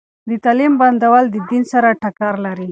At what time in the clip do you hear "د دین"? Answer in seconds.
1.33-1.63